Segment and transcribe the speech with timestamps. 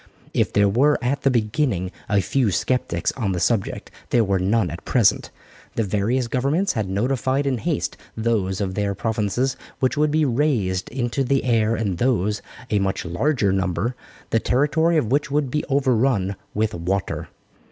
[0.33, 4.71] If there were at the beginning a few sceptics on the subject, there were none
[4.71, 5.29] at present.
[5.75, 10.89] The various governments had notified in haste those of their provinces which would be raised
[10.89, 12.41] into the air and those,
[12.71, 13.95] a much larger number,
[14.31, 17.27] the territory of which would be overrun with water.